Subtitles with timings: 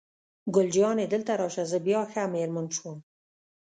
[0.53, 2.97] ګل جانې: دلته راشه، زه بیا ښه مېرمن شوم.